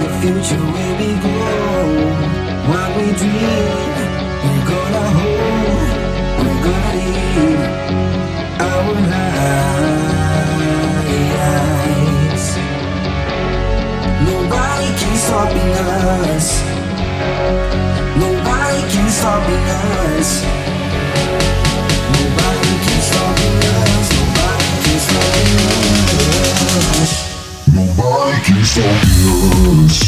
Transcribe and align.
The 0.00 0.08
future. 0.20 0.64
What 2.68 2.88
we 2.96 3.06
dream, 3.20 3.94
we're 4.44 4.64
gonna 4.70 5.06
hold, 5.18 5.88
we're 6.40 6.62
gonna 6.66 6.94
live 7.36 7.64
our 8.60 8.92
lives. 12.32 12.46
Nobody 14.28 14.88
can 14.98 15.14
stop 15.16 15.52
us. 15.54 16.63
Nobody 19.24 19.56
us. 19.56 20.44
Nobody 22.12 22.72
us. 27.00 27.10
Nobody 27.72 28.38
can 28.44 28.64
stop 28.64 29.02
us. 29.16 30.03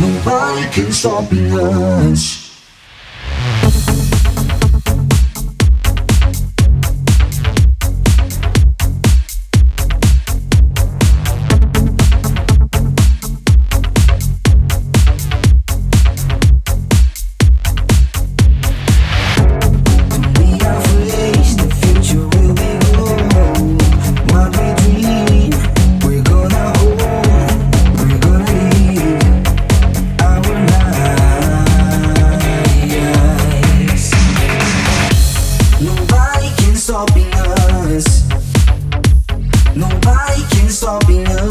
Nobody 0.00 0.70
can 0.70 0.92
stop 0.92 1.32
us. 1.32 2.47
all 40.84 40.98
be. 41.06 41.47